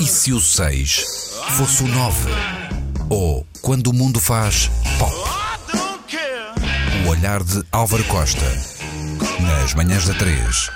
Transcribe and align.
E 0.00 0.06
se 0.06 0.32
o 0.32 0.40
6 0.40 1.04
fosse 1.56 1.82
o 1.82 1.88
9? 1.88 2.30
Ou 3.10 3.44
quando 3.60 3.88
o 3.88 3.92
mundo 3.92 4.20
faz 4.20 4.70
pop? 4.98 5.12
O 7.04 7.08
olhar 7.08 7.42
de 7.42 7.64
Álvaro 7.72 8.04
Costa. 8.04 8.46
Nas 9.40 9.74
manhãs 9.74 10.06
da 10.06 10.14
3. 10.14 10.70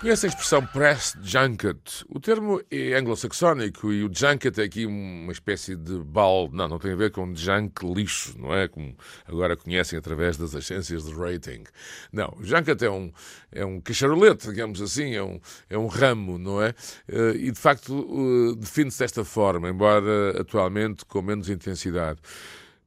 Conhece 0.00 0.26
a 0.26 0.28
expressão 0.28 0.64
press 0.66 1.16
junket? 1.22 2.04
O 2.10 2.20
termo 2.20 2.60
é 2.70 2.92
anglo-saxónico 2.94 3.90
e 3.90 4.04
o 4.04 4.10
junket 4.12 4.60
é 4.60 4.64
aqui 4.64 4.84
uma 4.84 5.32
espécie 5.32 5.74
de 5.74 5.98
balde. 5.98 6.54
Não, 6.54 6.68
não 6.68 6.78
tem 6.78 6.92
a 6.92 6.96
ver 6.96 7.10
com 7.10 7.34
junk 7.34 7.82
lixo, 7.94 8.38
não 8.38 8.54
é? 8.54 8.68
Como 8.68 8.94
agora 9.26 9.56
conhecem 9.56 9.98
através 9.98 10.36
das 10.36 10.54
agências 10.54 11.04
de 11.04 11.14
rating. 11.14 11.64
Não, 12.12 12.36
junket 12.42 12.82
é 12.84 12.90
um, 12.90 13.10
é 13.50 13.64
um 13.64 13.80
cacharolete, 13.80 14.48
digamos 14.48 14.82
assim, 14.82 15.14
é 15.14 15.22
um, 15.22 15.40
é 15.70 15.78
um 15.78 15.86
ramo, 15.86 16.36
não 16.36 16.62
é? 16.62 16.74
Eh, 17.08 17.32
e 17.36 17.50
de 17.50 17.58
facto 17.58 18.54
define-se 18.54 18.98
desta 18.98 19.24
forma, 19.24 19.70
embora 19.70 20.38
atualmente 20.38 21.06
com 21.06 21.22
menos 21.22 21.48
intensidade. 21.48 22.20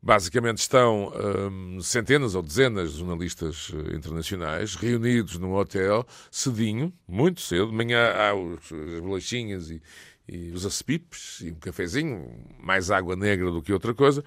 Basicamente 0.01 0.59
estão 0.59 1.11
hum, 1.51 1.81
centenas 1.81 2.33
ou 2.33 2.41
dezenas 2.41 2.93
de 2.93 2.99
jornalistas 2.99 3.69
eh, 3.73 3.95
internacionais 3.97 4.75
reunidos 4.75 5.37
num 5.37 5.53
hotel, 5.53 6.05
cedinho, 6.31 6.93
muito 7.05 7.41
cedo. 7.41 7.67
De 7.67 7.73
manhã 7.73 8.13
há 8.13 8.33
os, 8.33 8.71
as 8.71 9.01
bolachinhas 9.01 9.69
e, 9.69 9.81
e 10.31 10.51
os 10.51 10.65
acepipes 10.65 11.41
e 11.41 11.51
um 11.51 11.55
cafezinho, 11.55 12.29
mais 12.59 12.91
água 12.91 13.15
negra 13.15 13.51
do 13.51 13.61
que 13.61 13.73
outra 13.73 13.93
coisa, 13.93 14.23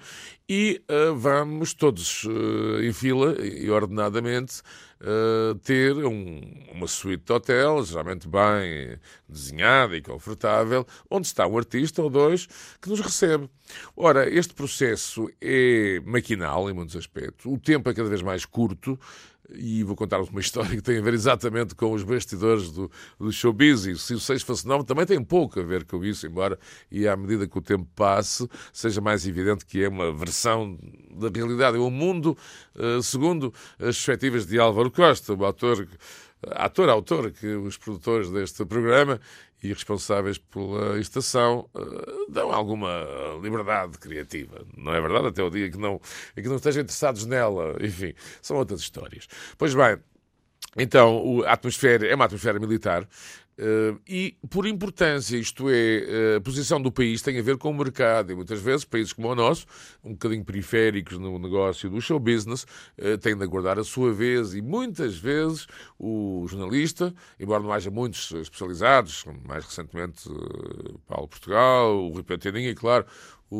e 0.47 0.81
uh, 0.89 1.15
vamos 1.15 1.73
todos 1.73 2.25
uh, 2.25 2.81
em 2.81 2.91
fila 2.91 3.35
e 3.41 3.69
ordenadamente 3.69 4.61
uh, 4.99 5.55
ter 5.59 5.95
um, 6.05 6.41
uma 6.73 6.87
suíte 6.87 7.23
de 7.25 7.33
hotel, 7.33 7.83
geralmente 7.85 8.27
bem 8.27 8.99
desenhada 9.27 9.95
e 9.95 10.01
confortável, 10.01 10.85
onde 11.09 11.27
está 11.27 11.47
um 11.47 11.57
artista 11.57 12.01
ou 12.01 12.09
dois 12.09 12.47
que 12.81 12.89
nos 12.89 12.99
recebe. 12.99 13.49
Ora, 13.95 14.29
este 14.29 14.53
processo 14.53 15.29
é 15.41 16.01
maquinal 16.05 16.69
em 16.69 16.73
muitos 16.73 16.95
aspectos, 16.95 17.45
o 17.45 17.57
tempo 17.57 17.89
é 17.89 17.93
cada 17.93 18.09
vez 18.09 18.21
mais 18.21 18.45
curto, 18.45 18.99
e 19.49 19.83
vou 19.83 19.95
contar-vos 19.95 20.29
uma 20.29 20.39
história 20.41 20.69
que 20.69 20.81
tem 20.81 20.97
a 20.97 21.01
ver 21.01 21.13
exatamente 21.13 21.75
com 21.75 21.91
os 21.91 22.03
bastidores 22.03 22.71
do, 22.71 22.89
do 23.19 23.31
showbiz. 23.31 23.85
E 23.85 23.97
se 23.97 24.13
o 24.13 24.19
6 24.19 24.41
fosse 24.43 24.67
9 24.67 24.85
também 24.85 25.05
tem 25.05 25.23
pouco 25.23 25.59
a 25.59 25.63
ver 25.63 25.85
com 25.85 26.03
isso, 26.03 26.25
embora 26.25 26.57
e 26.91 27.07
à 27.07 27.15
medida 27.15 27.47
que 27.47 27.57
o 27.57 27.61
tempo 27.61 27.87
passe, 27.95 28.47
seja 28.71 29.01
mais 29.01 29.27
evidente 29.27 29.65
que 29.65 29.83
é 29.83 29.89
uma 29.89 30.11
versão 30.11 30.77
da 31.11 31.29
realidade. 31.33 31.77
É 31.77 31.79
um 31.79 31.89
mundo, 31.89 32.37
uh, 32.75 33.01
segundo 33.01 33.53
as 33.79 33.95
perspectivas 33.95 34.45
de 34.45 34.59
Álvaro 34.59 34.91
Costa, 34.91 35.33
o 35.33 35.45
autor 35.45 35.87
ator, 36.51 36.89
autor, 36.89 37.31
que 37.31 37.47
os 37.47 37.77
produtores 37.77 38.29
deste 38.29 38.65
programa 38.65 39.19
e 39.63 39.69
responsáveis 39.69 40.37
pela 40.37 40.99
estação 40.99 41.69
uh, 41.73 42.31
dão 42.31 42.51
alguma 42.51 43.07
liberdade 43.41 43.97
criativa, 43.97 44.65
não 44.77 44.93
é 44.93 45.01
verdade? 45.01 45.27
Até 45.27 45.41
o 45.41 45.49
dia 45.49 45.71
que 45.71 45.77
não, 45.77 45.99
que 46.35 46.47
não 46.47 46.57
estejam 46.57 46.83
interessados 46.83 47.25
nela, 47.25 47.77
enfim, 47.81 48.13
são 48.41 48.57
outras 48.57 48.81
histórias. 48.81 49.27
Pois 49.57 49.73
bem, 49.73 49.97
então 50.77 51.43
a 51.45 51.53
atmosfera 51.53 52.07
é 52.07 52.15
uma 52.15 52.25
atmosfera 52.25 52.59
militar 52.59 53.07
Uh, 53.55 54.01
e 54.07 54.35
por 54.49 54.65
importância, 54.65 55.37
isto 55.37 55.69
é, 55.69 56.37
a 56.37 56.41
posição 56.41 56.81
do 56.81 56.91
país 56.91 57.21
tem 57.21 57.37
a 57.37 57.41
ver 57.41 57.57
com 57.57 57.69
o 57.69 57.73
mercado. 57.73 58.31
E 58.31 58.35
muitas 58.35 58.59
vezes, 58.59 58.83
países 58.83 59.13
como 59.13 59.29
o 59.29 59.35
nosso, 59.35 59.67
um 60.03 60.11
bocadinho 60.13 60.43
periféricos 60.43 61.19
no 61.19 61.37
negócio 61.37 61.87
do 61.89 62.01
show 62.01 62.19
business, 62.19 62.65
uh, 62.97 63.17
têm 63.19 63.37
de 63.37 63.43
aguardar 63.43 63.77
a 63.77 63.83
sua 63.83 64.11
vez. 64.11 64.55
E 64.55 64.61
muitas 64.61 65.17
vezes 65.17 65.67
o 65.99 66.45
jornalista, 66.47 67.13
embora 67.39 67.61
não 67.61 67.71
haja 67.71 67.91
muitos 67.91 68.31
especializados, 68.31 69.23
mais 69.47 69.65
recentemente 69.65 70.27
Paulo 71.07 71.27
Portugal, 71.27 71.95
o 71.95 72.09
Rui 72.09 72.23
Penteninha, 72.23 72.71
e 72.71 72.75
claro, 72.75 73.05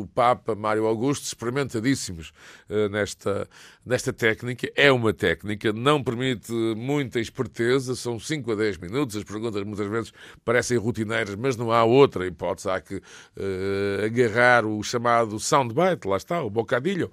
o 0.00 0.06
Papa 0.06 0.54
Mário 0.54 0.86
Augusto, 0.86 1.24
experimentadíssimos 1.24 2.32
uh, 2.68 2.88
nesta, 2.88 3.48
nesta 3.86 4.12
técnica. 4.12 4.70
É 4.74 4.90
uma 4.90 5.12
técnica, 5.12 5.72
não 5.72 6.02
permite 6.02 6.52
muita 6.52 7.20
esperteza, 7.20 7.94
são 7.94 8.18
5 8.18 8.52
a 8.52 8.54
10 8.56 8.78
minutos. 8.78 9.16
As 9.16 9.24
perguntas 9.24 9.62
muitas 9.62 9.86
vezes 9.86 10.12
parecem 10.44 10.76
rotineiras, 10.78 11.36
mas 11.36 11.56
não 11.56 11.70
há 11.70 11.84
outra 11.84 12.26
hipótese. 12.26 12.68
Há 12.68 12.80
que 12.80 12.96
uh, 12.96 14.04
agarrar 14.04 14.66
o 14.66 14.82
chamado 14.82 15.38
soundbite, 15.38 16.08
lá 16.08 16.16
está, 16.16 16.42
o 16.42 16.50
bocadilho, 16.50 17.10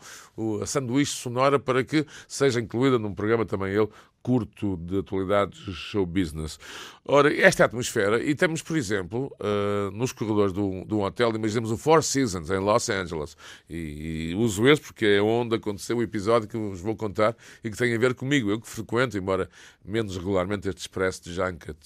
a 0.62 0.66
sanduíche 0.66 1.16
sonora, 1.16 1.60
para 1.60 1.84
que 1.84 2.06
seja 2.28 2.60
incluída 2.60 2.98
num 2.98 3.14
programa 3.14 3.46
também 3.46 3.74
ele 3.74 3.90
curto 4.22 4.78
de 4.78 5.00
atualidades 5.00 5.60
show 5.74 6.06
business. 6.06 6.60
Ora, 7.04 7.34
esta 7.34 7.66
atmosfera, 7.66 8.24
e 8.24 8.36
temos, 8.36 8.62
por 8.62 8.78
exemplo, 8.78 9.36
uh, 9.40 9.92
nos 9.92 10.12
corredores 10.12 10.54
de 10.54 10.60
um, 10.60 10.86
de 10.86 10.94
um, 10.94 11.02
hotel, 11.02 11.36
imaginemos 11.36 11.72
o 11.72 11.78
Four 11.78 12.04
Seasons, 12.04 12.50
em 12.50 12.60
Los 12.60 12.90
Angeles, 12.90 13.36
e, 13.70 14.32
e 14.32 14.36
uso 14.36 14.68
esse 14.68 14.82
porque 14.82 15.06
é 15.06 15.22
onde 15.22 15.56
aconteceu 15.56 15.98
o 15.98 16.04
episódio 16.04 16.48
que 16.48 16.58
vos 16.58 16.80
vou 16.80 16.96
contar 16.96 17.36
e 17.64 17.70
que 17.70 17.78
tem 17.78 17.94
a 17.96 17.98
ver 17.98 18.14
comigo, 18.14 18.52
eu 18.52 18.60
que 18.60 18.68
frequento, 18.68 19.18
embora 19.18 19.50
menos 19.84 20.16
regularmente, 20.16 20.70
este 20.70 20.82
expresso 20.82 21.24
de 21.24 21.34
Junket, 21.34 21.78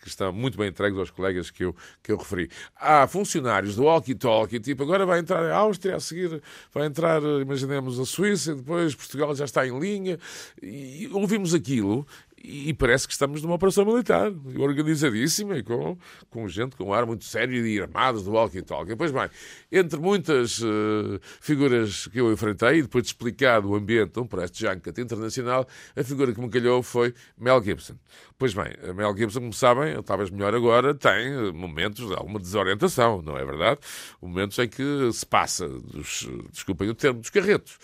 que 0.00 0.08
estão 0.08 0.32
muito 0.32 0.56
bem 0.56 0.68
entregues 0.68 0.98
aos 0.98 1.10
colegas 1.10 1.50
que 1.50 1.64
eu, 1.64 1.76
que 2.02 2.10
eu 2.10 2.16
referi. 2.16 2.50
Há 2.74 3.06
funcionários 3.06 3.76
do 3.76 3.84
walkie-talkie, 3.84 4.58
tipo, 4.58 4.82
agora 4.82 5.04
vai 5.04 5.18
entrar 5.20 5.44
a 5.44 5.56
Áustria, 5.56 5.96
a 5.96 6.00
seguir 6.00 6.42
vai 6.72 6.86
entrar, 6.86 7.22
imaginemos, 7.22 8.00
a 8.00 8.06
Suíça, 8.06 8.54
depois 8.54 8.94
Portugal 8.94 9.34
já 9.34 9.44
está 9.44 9.66
em 9.66 9.78
linha, 9.78 10.18
e 10.62 11.08
ouvimos 11.12 11.54
aquilo 11.54 12.06
e 12.42 12.72
parece 12.72 13.06
que 13.06 13.12
estamos 13.12 13.42
numa 13.42 13.54
operação 13.54 13.84
militar, 13.84 14.32
organizadíssima 14.58 15.58
e 15.58 15.62
com, 15.62 15.96
com 16.30 16.48
gente 16.48 16.74
com 16.74 16.84
um 16.84 16.94
ar 16.94 17.04
muito 17.04 17.24
sério 17.24 17.66
e 17.66 17.80
armados 17.80 18.24
do 18.24 18.32
walkie-talkie. 18.32 18.96
Pois 18.96 19.10
bem, 19.10 19.28
entre 19.70 20.00
muitas 20.00 20.60
uh, 20.60 21.20
figuras 21.40 22.06
que 22.06 22.20
eu 22.20 22.32
enfrentei, 22.32 22.78
e 22.78 22.82
depois 22.82 23.04
de 23.04 23.10
explicar 23.10 23.64
o 23.64 23.74
ambiente 23.74 24.14
de 24.14 24.20
um 24.20 24.26
preste 24.26 24.60
junket 24.60 24.98
internacional, 24.98 25.66
a 25.94 26.02
figura 26.02 26.32
que 26.32 26.40
me 26.40 26.48
calhou 26.48 26.82
foi 26.82 27.14
Mel 27.36 27.62
Gibson. 27.62 27.94
Pois 28.38 28.54
bem, 28.54 28.72
a 28.88 28.94
Mel 28.94 29.14
Gibson, 29.14 29.40
como 29.40 29.52
sabem, 29.52 30.02
talvez 30.02 30.30
melhor 30.30 30.54
agora, 30.54 30.94
tem 30.94 31.52
momentos 31.52 32.08
de 32.08 32.14
alguma 32.14 32.38
desorientação, 32.38 33.20
não 33.20 33.36
é 33.36 33.44
verdade? 33.44 33.80
Momentos 34.20 34.58
em 34.58 34.66
que 34.66 35.12
se 35.12 35.26
passa, 35.26 35.68
dos, 35.68 36.26
desculpem 36.50 36.88
o 36.88 36.94
termo, 36.94 37.20
dos 37.20 37.28
carretos, 37.28 37.78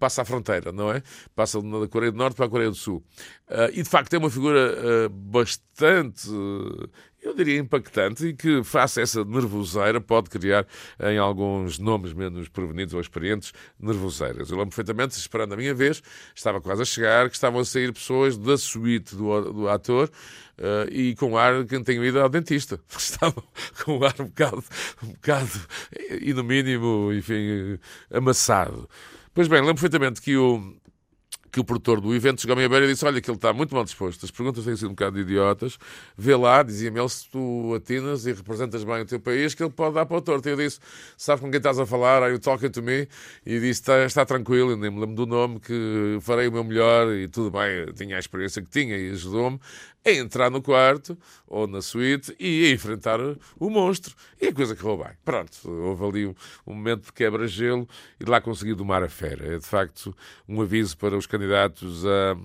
passa 0.00 0.22
a 0.22 0.24
fronteira, 0.24 0.72
não 0.72 0.90
é? 0.90 1.02
Passa 1.36 1.62
da 1.62 1.86
Coreia 1.88 2.10
do 2.10 2.18
Norte 2.18 2.34
para 2.34 2.46
a 2.46 2.48
Coreia 2.48 2.70
do 2.70 2.76
Sul. 2.76 3.02
Uh, 3.48 3.70
e 3.72 3.82
de 3.82 3.88
facto 3.92 4.14
é 4.14 4.18
uma 4.18 4.30
figura 4.30 4.74
uh, 4.74 5.08
bastante, 5.10 6.26
uh, 6.30 6.88
eu 7.22 7.34
diria, 7.34 7.58
impactante 7.58 8.28
e 8.28 8.32
que, 8.32 8.64
face 8.64 9.00
a 9.00 9.02
essa 9.02 9.22
nervoseira, 9.22 10.00
pode 10.00 10.30
criar 10.30 10.66
em 10.98 11.18
alguns 11.18 11.78
nomes 11.78 12.14
menos 12.14 12.48
provenidos 12.48 12.94
ou 12.94 13.00
experientes 13.02 13.52
nervoseiras. 13.78 14.50
Eu 14.50 14.56
lembro 14.56 14.70
perfeitamente, 14.70 15.18
esperando 15.18 15.52
a 15.52 15.56
minha 15.58 15.74
vez, 15.74 16.02
estava 16.34 16.58
quase 16.58 16.80
a 16.80 16.84
chegar, 16.86 17.28
que 17.28 17.34
estavam 17.34 17.60
a 17.60 17.64
sair 17.66 17.92
pessoas 17.92 18.38
da 18.38 18.56
suíte 18.56 19.14
do, 19.14 19.52
do 19.52 19.68
ator 19.68 20.10
e 20.90 21.14
com 21.16 21.36
ar 21.36 21.64
que 21.64 21.78
tenho 21.84 22.04
ido 22.04 22.18
ao 22.18 22.28
dentista. 22.28 22.80
Estavam 22.96 23.44
com 23.84 24.02
ar 24.04 24.14
um 24.18 24.24
bocado, 24.24 24.64
um 25.02 25.08
bocado, 25.08 25.60
e 26.20 26.32
no 26.32 26.42
mínimo, 26.42 27.12
enfim, 27.12 27.78
amassado. 28.10 28.88
Pois 29.34 29.48
bem, 29.48 29.60
lembro 29.60 29.74
perfeitamente 29.74 30.20
que 30.20 30.36
o 30.36 30.74
que 31.52 31.60
o 31.60 31.64
produtor 31.64 32.00
do 32.00 32.14
evento 32.14 32.40
chegou 32.40 32.54
à 32.54 32.56
minha 32.56 32.68
beira 32.68 32.86
e 32.86 32.88
disse: 32.88 33.04
Olha, 33.04 33.20
que 33.20 33.30
ele 33.30 33.36
está 33.36 33.52
muito 33.52 33.74
mal 33.74 33.84
disposto, 33.84 34.24
as 34.24 34.30
perguntas 34.30 34.64
têm 34.64 34.74
sido 34.74 34.86
um 34.86 34.94
bocado 34.94 35.20
idiotas. 35.20 35.78
Vê 36.16 36.34
lá, 36.34 36.62
dizia-me 36.62 36.98
ele, 36.98 37.08
se 37.10 37.28
tu 37.28 37.74
atinas 37.74 38.24
e 38.24 38.32
representas 38.32 38.82
bem 38.82 39.02
o 39.02 39.04
teu 39.04 39.20
país, 39.20 39.54
que 39.54 39.62
ele 39.62 39.70
pode 39.70 39.94
dar 39.94 40.06
para 40.06 40.16
o 40.16 40.22
torto. 40.22 40.48
E 40.48 40.52
eu 40.52 40.56
disse: 40.56 40.80
Sabes 41.16 41.42
com 41.42 41.50
quem 41.50 41.58
estás 41.58 41.78
a 41.78 41.84
falar? 41.84 42.22
Are 42.22 42.32
you 42.32 42.38
talking 42.38 42.70
to 42.70 42.82
me? 42.82 43.06
E 43.44 43.60
disse: 43.60 43.82
Está, 43.82 44.04
está 44.04 44.24
tranquilo, 44.24 44.74
nem 44.76 44.90
me 44.90 44.98
lembro 44.98 45.14
do 45.14 45.26
nome, 45.26 45.60
que 45.60 46.18
farei 46.22 46.48
o 46.48 46.52
meu 46.52 46.64
melhor 46.64 47.12
e 47.12 47.28
tudo 47.28 47.50
bem. 47.50 47.92
Tinha 47.94 48.16
a 48.16 48.18
experiência 48.18 48.62
que 48.62 48.70
tinha 48.70 48.96
e 48.96 49.10
ajudou-me 49.10 49.60
a 50.04 50.10
entrar 50.10 50.50
no 50.50 50.60
quarto 50.60 51.16
ou 51.46 51.66
na 51.66 51.80
suíte 51.80 52.34
e 52.38 52.66
a 52.66 52.70
enfrentar 52.70 53.20
o 53.58 53.70
monstro. 53.70 54.14
E 54.40 54.48
a 54.48 54.52
coisa 54.52 54.74
correu 54.74 55.04
bem. 55.04 55.12
Pronto, 55.24 55.52
houve 55.70 56.04
ali 56.04 56.26
um, 56.26 56.34
um 56.66 56.74
momento 56.74 57.06
de 57.06 57.12
quebra-gelo 57.12 57.88
e 58.18 58.24
de 58.24 58.30
lá 58.30 58.40
consegui 58.40 58.74
domar 58.74 59.02
a 59.02 59.08
fera. 59.08 59.54
É 59.54 59.58
de 59.58 59.66
facto 59.66 60.14
um 60.48 60.60
aviso 60.60 60.96
para 60.96 61.16
os 61.16 61.26
candidatos 61.26 61.41
a, 61.50 62.36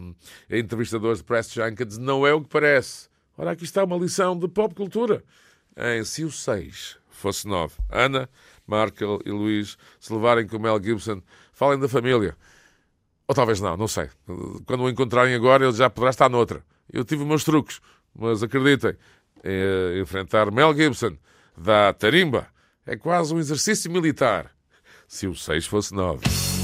a 0.54 0.58
entrevistadores 0.58 1.20
de 1.20 1.24
press 1.24 1.52
junkets. 1.52 1.98
Não 1.98 2.26
é 2.26 2.34
o 2.34 2.42
que 2.42 2.50
parece. 2.50 3.10
Ora, 3.38 3.52
aqui 3.52 3.64
está 3.64 3.84
uma 3.84 3.98
lição 3.98 4.38
de 4.38 4.48
pop 4.48 4.74
cultura. 4.74 5.24
Em 5.76 6.04
se 6.04 6.24
o 6.24 6.32
6 6.32 6.98
fosse 7.10 7.48
9, 7.48 7.76
Ana, 7.92 8.30
Markel 8.66 9.20
e 9.26 9.32
Luís 9.32 9.78
se 10.00 10.12
levarem 10.12 10.48
com 10.48 10.58
Mel 10.58 10.82
Gibson, 10.82 11.22
falem 11.52 11.80
da 11.80 11.88
família. 11.88 12.36
Ou 13.28 13.36
talvez 13.36 13.60
não, 13.60 13.78
não 13.78 13.88
sei. 13.88 14.10
Quando 14.66 14.84
o 14.84 14.90
encontrarem 14.90 15.36
agora, 15.36 15.66
ele 15.66 15.76
já 15.76 15.90
poderá 15.90 16.10
estar 16.10 16.30
noutra. 16.30 16.64
Eu 16.92 17.04
tive 17.04 17.26
meus 17.26 17.44
truques, 17.44 17.82
mas 18.16 18.42
acreditem, 18.42 18.96
é, 19.44 20.00
enfrentar 20.00 20.50
Mel 20.52 20.74
Gibson 20.76 21.18
da 21.56 21.94
tarimba 21.94 22.48
é 22.86 22.96
quase 22.96 23.34
um 23.34 23.40
exercício 23.40 23.92
militar. 23.92 24.52
Se 25.08 25.28
o 25.28 25.36
6 25.36 25.66
fosse 25.68 25.94
9. 25.94 26.57